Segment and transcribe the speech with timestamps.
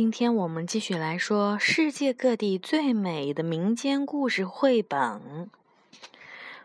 [0.00, 4.98] 今天我们继续来说世界各地最美的民间故事绘本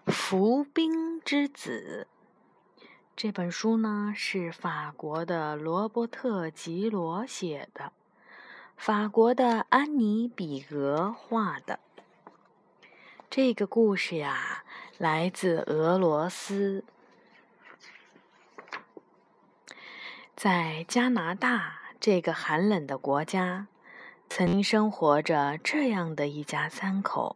[0.09, 2.07] 《伏兵之子》。
[3.13, 7.91] 这本书呢是法国的罗伯特·吉罗写的，
[8.77, 11.81] 法国的安妮·比格画的。
[13.29, 14.63] 这个故事呀，
[14.97, 16.85] 来自俄罗斯，
[20.37, 21.81] 在加拿大。
[22.07, 23.65] 这个寒冷的国家，
[24.29, 27.35] 曾经生活着这样的一家三口：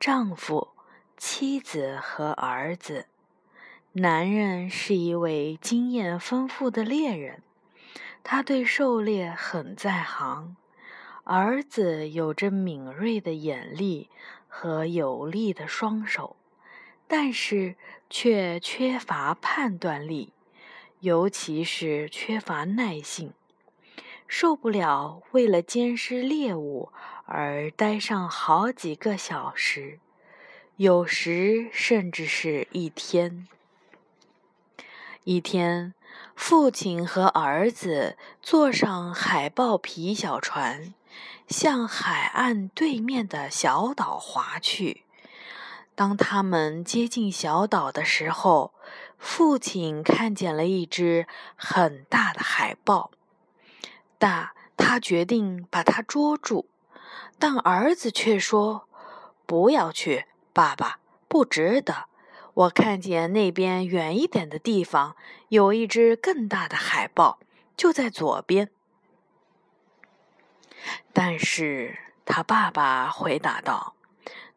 [0.00, 0.70] 丈夫、
[1.16, 3.06] 妻子和儿子。
[3.92, 7.40] 男人是一位经验丰富的猎人，
[8.24, 10.56] 他对狩猎很在行；
[11.22, 14.10] 儿子有着敏锐的眼力
[14.48, 16.34] 和有力的双手，
[17.06, 17.76] 但是
[18.10, 20.32] 却缺乏判断力，
[20.98, 23.32] 尤其是缺乏耐性。
[24.28, 26.92] 受不了为了监视猎物
[27.24, 29.98] 而待上好几个小时，
[30.76, 33.48] 有时甚至是一天。
[35.24, 35.94] 一天，
[36.36, 40.94] 父亲和儿子坐上海豹皮小船，
[41.48, 45.04] 向海岸对面的小岛划去。
[45.94, 48.72] 当他们接近小岛的时候，
[49.18, 53.10] 父亲看见了一只很大的海豹。
[54.18, 56.68] 但他决定把它捉住，
[57.38, 58.88] 但儿子却说
[59.46, 62.06] ：“不要去，爸爸，不值得。
[62.54, 65.14] 我看见那边远一点的地方
[65.48, 67.38] 有一只更大的海豹，
[67.76, 68.70] 就在左边。”
[71.12, 73.94] 但是他爸爸回答道：“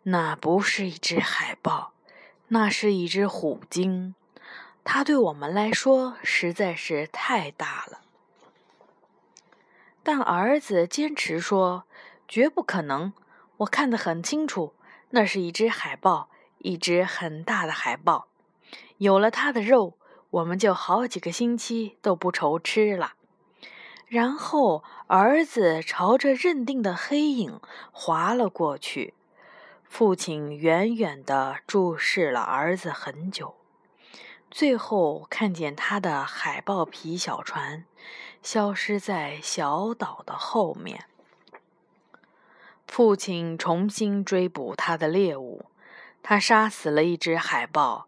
[0.03, 1.93] 那不是一只海豹，
[2.47, 4.15] 那是一只虎鲸，
[4.83, 8.01] 它对我们来说实在是太大了。”
[10.03, 11.85] 但儿子坚持说
[12.27, 13.13] ：“绝不可能！
[13.57, 14.73] 我看得很清楚，
[15.11, 18.27] 那是一只海豹，一只很大的海豹。
[18.97, 19.97] 有了它的肉，
[20.31, 23.13] 我们就好几个星期都不愁吃了。”
[24.07, 27.61] 然后儿子朝着认定的黑影
[27.93, 29.13] 划了过去。
[29.85, 33.55] 父亲远远地注视了儿子很久。
[34.49, 37.85] 最后看见他的海豹皮小船
[38.41, 41.05] 消失在小岛的后面。
[42.87, 45.65] 父亲重新追捕他的猎物，
[46.21, 48.07] 他杀死了一只海豹，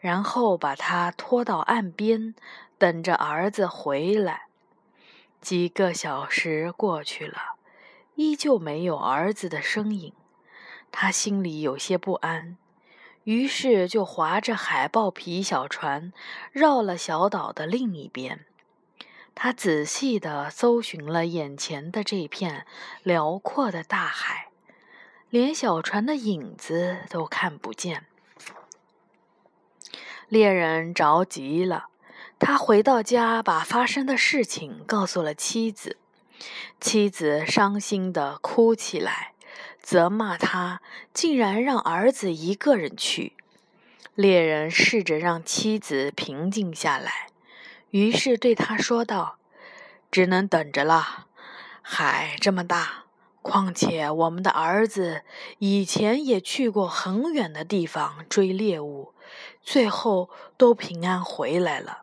[0.00, 2.34] 然后把它拖到岸边，
[2.76, 4.46] 等着儿子回来。
[5.40, 7.56] 几个小时过去了，
[8.14, 10.12] 依旧没有儿子的身影，
[10.90, 12.56] 他心里有些不安。
[13.24, 16.12] 于是就划着海豹皮小船，
[16.50, 18.46] 绕了小岛的另一边。
[19.34, 22.66] 他仔细地搜寻了眼前的这片
[23.02, 24.48] 辽阔的大海，
[25.30, 28.06] 连小船的影子都看不见。
[30.28, 31.88] 猎人着急了，
[32.38, 35.98] 他回到家，把发生的事情告诉了妻子。
[36.80, 39.32] 妻子伤心地哭起来。
[39.80, 40.80] 责骂他
[41.12, 43.34] 竟然让儿子一个人去。
[44.14, 47.26] 猎人试着让妻子平静下来，
[47.94, 49.38] 于是对他说道
[50.10, 51.28] ：“只能等着了。
[51.80, 53.04] 海这么大，
[53.40, 55.22] 况且我们的儿子
[55.60, 59.14] 以前也去过很远的地方追猎物，
[59.62, 62.02] 最后都平安回来了。”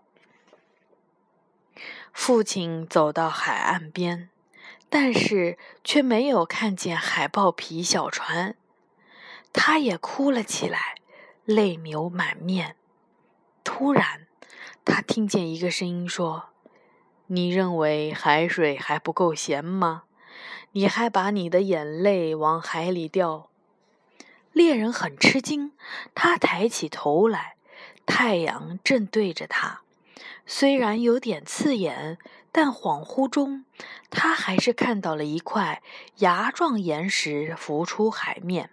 [2.14, 4.30] 父亲走到海岸边。
[4.94, 8.58] 但是却没有看见海豹皮小船，
[9.54, 10.96] 他也哭了起来，
[11.46, 12.76] 泪流满面。
[13.64, 14.28] 突然，
[14.86, 16.50] 他听见一个声音说
[17.28, 20.04] ：“你认为海水还不够咸吗？
[20.72, 23.50] 你还把你的眼泪往海里掉？”
[24.54, 25.72] 猎人很吃惊，
[26.14, 27.56] 他抬起头来，
[28.06, 29.82] 太阳正对着他，
[30.46, 32.18] 虽然有点刺眼。
[32.54, 33.64] 但恍惚中，
[34.10, 35.82] 他还是看到了一块
[36.18, 38.72] 牙状岩石浮出海面，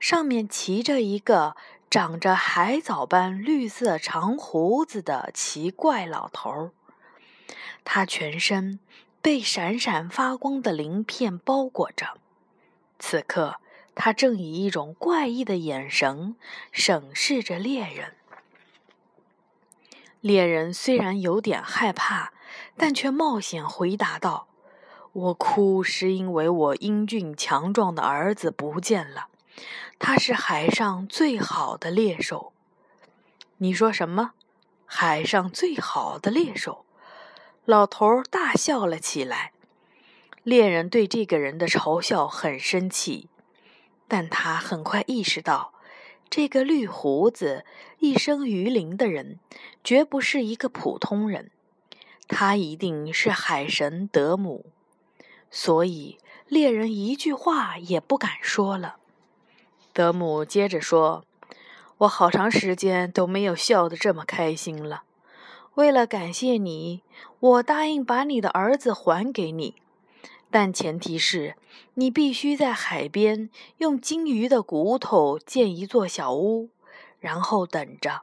[0.00, 1.54] 上面骑着一个
[1.90, 6.70] 长着海藻般绿色长胡子的奇怪老头儿。
[7.84, 8.78] 他全身
[9.22, 12.18] 被闪闪发光的鳞片包裹着，
[12.98, 13.56] 此刻
[13.94, 16.36] 他正以一种怪异的眼神
[16.70, 18.14] 审视着猎人。
[20.20, 22.32] 猎人虽然有点害怕。
[22.76, 24.46] 但却冒险回答道
[25.12, 29.26] ：“我哭是因为我英俊强壮的儿子不见了，
[29.98, 32.52] 他是海上最好的猎手。”
[33.58, 34.32] 你说什么？
[34.86, 36.84] 海上最好的猎手？
[37.64, 39.52] 老头大笑了起来。
[40.44, 43.28] 猎人对这个人的嘲笑很生气，
[44.06, 45.74] 但他很快意识到，
[46.30, 47.66] 这个绿胡子、
[47.98, 49.40] 一生鱼鳞的人
[49.82, 51.50] 绝不是一个普通人，
[52.28, 54.66] 他一定是海神德姆。
[55.50, 58.97] 所以，猎人一句话也不敢说了。
[59.98, 61.24] 德姆接着说
[61.98, 65.02] ：“我好长时间都没有笑得这么开心了。
[65.74, 67.02] 为了感谢你，
[67.40, 69.74] 我答应把你的儿子还给你，
[70.52, 71.56] 但前提是
[71.94, 76.68] 你必须在海边用鲸鱼的骨头建一座小屋，
[77.18, 78.20] 然后等着，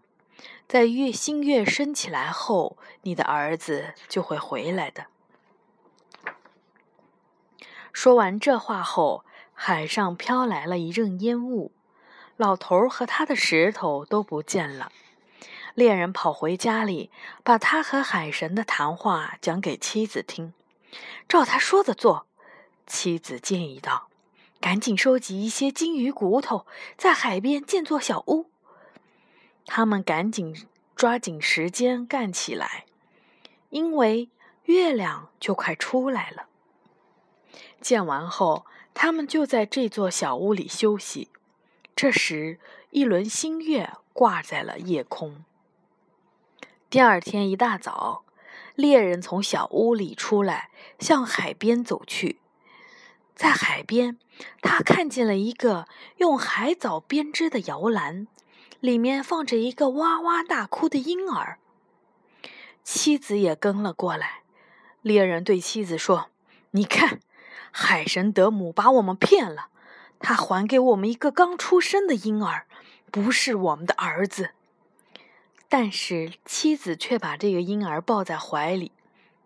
[0.70, 5.08] 在月新月升起来后，你的儿子就会回来的。”
[7.92, 9.26] 说完这话后，
[9.58, 11.72] 海上飘来了一阵烟雾，
[12.36, 14.92] 老头和他的石头都不见了。
[15.74, 17.10] 猎人跑回家里，
[17.44, 20.54] 把他和海神的谈话讲给妻子听。
[21.28, 22.28] 照他说的做，
[22.86, 24.08] 妻子建议道
[24.62, 26.66] ：“赶紧收集一些金鱼骨头，
[26.98, 28.50] 在海边建座小屋。”
[29.66, 32.86] 他们赶紧抓紧时间干起来，
[33.70, 34.30] 因为
[34.66, 36.46] 月亮就快出来了。
[37.82, 38.66] 建完后，
[38.96, 41.30] 他们就在这座小屋里休息。
[41.96, 42.60] 这时，
[42.90, 45.44] 一轮新月挂在了夜空。
[46.90, 48.24] 第二天一大早，
[48.74, 52.40] 猎人从小屋里出来，向海边走去。
[53.36, 54.18] 在海边，
[54.62, 55.88] 他看见了一个
[56.18, 58.28] 用海藻编织的摇篮，
[58.80, 61.60] 里面放着一个哇哇大哭的婴儿。
[62.82, 64.44] 妻子也跟了过来。
[65.02, 66.30] 猎人对妻子说
[66.72, 67.20] ：“你看。”
[67.78, 69.68] 海神德姆把我们骗了，
[70.20, 72.68] 他还给我们一个刚出生的婴儿，
[73.12, 74.52] 不是我们的儿子。
[75.68, 78.94] 但是妻子却把这个婴儿抱在怀里，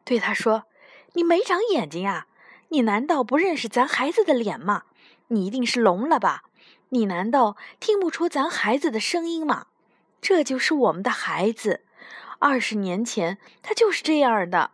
[0.05, 0.65] 对他说
[1.13, 2.27] ：“你没长眼睛啊？
[2.67, 4.83] 你难道不认识咱孩子的脸吗？
[5.29, 6.43] 你一定是聋了吧？
[6.89, 9.65] 你难道听不出咱孩子的声音吗？
[10.21, 11.81] 这就是我们的孩子，
[12.37, 14.69] 二十年前他就是这样的。”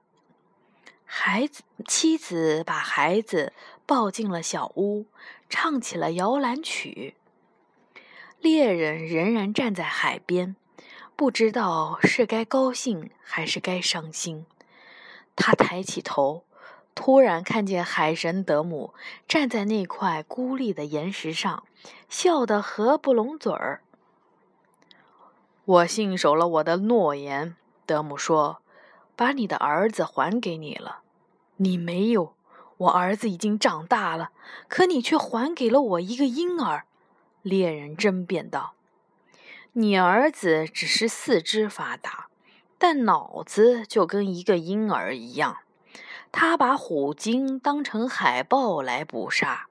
[1.05, 3.53] 孩子，妻子把孩子
[3.85, 5.05] 抱进了小屋，
[5.49, 7.15] 唱起了摇篮曲。
[8.39, 10.55] 猎人仍然站在海边，
[11.15, 14.45] 不知道是该高兴还是该伤心。
[15.35, 16.43] 他抬起头，
[16.93, 18.93] 突然看见海神德姆
[19.27, 21.63] 站在那块孤立的岩石上，
[22.09, 23.81] 笑得合不拢嘴儿。
[25.65, 27.55] 我信守了我的诺言，
[27.85, 28.61] 德姆说
[29.15, 31.00] ：“把你的儿子还给你了。”
[31.57, 32.33] 你没有，
[32.77, 34.31] 我儿子已经长大了，
[34.67, 36.83] 可你却还给了我一个婴儿。”
[37.41, 38.73] 猎人争辩道
[39.73, 42.27] ，“你儿子只是四肢发达，
[42.77, 45.59] 但脑子就跟一个婴儿一样。
[46.33, 49.67] 他把虎鲸当成海豹来捕杀，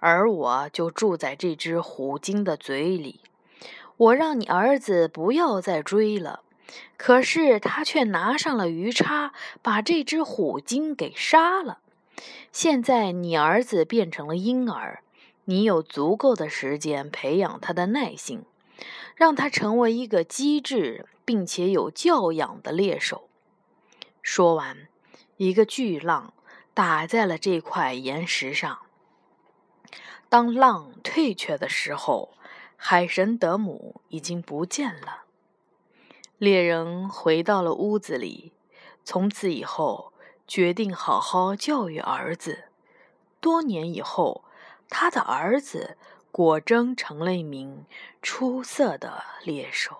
[0.00, 3.20] 而我就住在这只虎鲸的嘴里。
[3.96, 6.42] 我让你儿子不要再追了。”
[6.96, 9.32] 可是他却拿上了鱼叉，
[9.62, 11.78] 把这只虎鲸给杀了。
[12.52, 15.02] 现在你儿子变成了婴儿，
[15.46, 18.44] 你有足够的时间培养他的耐性，
[19.14, 23.28] 让他成为一个机智并且有教养的猎手。
[24.22, 24.88] 说完，
[25.38, 26.34] 一个巨浪
[26.74, 28.80] 打在了这块岩石上。
[30.28, 32.34] 当浪退却的时候，
[32.76, 35.24] 海神德姆已经不见了。
[36.40, 38.54] 猎人回到了屋子里，
[39.04, 40.14] 从此以后
[40.48, 42.64] 决定好好教育儿子。
[43.42, 44.44] 多年以后，
[44.88, 45.98] 他的儿子
[46.32, 47.84] 果真成了一名
[48.22, 49.98] 出色的猎手。